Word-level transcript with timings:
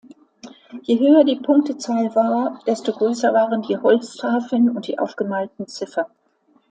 Je 0.81 0.97
höher 0.97 1.23
die 1.25 1.35
Punktezahl 1.35 2.15
war, 2.15 2.59
desto 2.65 2.91
größer 2.91 3.35
waren 3.35 3.61
die 3.61 3.77
Holztafeln 3.77 4.75
und 4.75 4.87
die 4.87 4.97
aufgemalten 4.97 5.67
Ziffern. 5.67 6.07